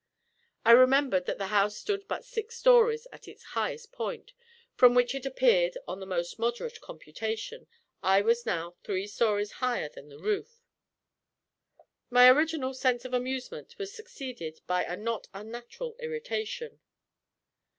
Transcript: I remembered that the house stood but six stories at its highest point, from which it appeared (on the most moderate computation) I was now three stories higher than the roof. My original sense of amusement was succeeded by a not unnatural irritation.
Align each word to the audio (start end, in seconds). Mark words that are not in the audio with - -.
I 0.65 0.71
remembered 0.71 1.27
that 1.27 1.37
the 1.37 1.49
house 1.53 1.75
stood 1.77 2.07
but 2.07 2.25
six 2.25 2.57
stories 2.57 3.05
at 3.11 3.27
its 3.27 3.43
highest 3.43 3.91
point, 3.91 4.33
from 4.73 4.95
which 4.95 5.13
it 5.13 5.27
appeared 5.27 5.77
(on 5.87 5.99
the 5.99 6.07
most 6.07 6.39
moderate 6.39 6.81
computation) 6.81 7.67
I 8.01 8.21
was 8.21 8.43
now 8.43 8.77
three 8.83 9.05
stories 9.05 9.51
higher 9.51 9.89
than 9.89 10.09
the 10.09 10.17
roof. 10.17 10.63
My 12.09 12.31
original 12.31 12.73
sense 12.73 13.05
of 13.05 13.13
amusement 13.13 13.77
was 13.77 13.93
succeeded 13.93 14.59
by 14.65 14.85
a 14.85 14.97
not 14.97 15.27
unnatural 15.35 15.95
irritation. 15.99 16.79